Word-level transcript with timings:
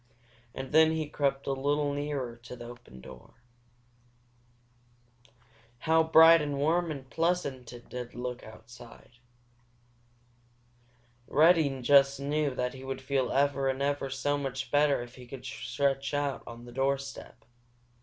And 0.55 0.71
then 0.71 0.93
he 0.93 1.07
crept 1.07 1.45
a 1.45 1.51
little 1.53 1.93
nearer 1.93 2.35
to 2.37 2.55
the 2.55 2.65
open 2.65 3.01
door. 3.01 3.35
How 5.77 6.01
bright 6.01 6.41
and 6.41 6.57
warm 6.57 6.89
and 6.89 7.07
pleasant 7.07 7.71
it 7.71 7.87
did 7.87 8.15
look 8.15 8.41
outside! 8.41 9.19
Reddy 11.27 11.83
just 11.83 12.19
knew 12.19 12.55
that 12.55 12.73
he 12.73 12.83
would 12.83 12.99
feel 13.03 13.31
ever 13.31 13.69
and 13.69 13.83
ever 13.83 14.09
so 14.09 14.39
much 14.39 14.71
better 14.71 15.03
if 15.03 15.13
he 15.17 15.27
could 15.27 15.45
stretch 15.45 16.15
out 16.15 16.41
on 16.47 16.65
the 16.65 16.71
doorstep. 16.71 17.45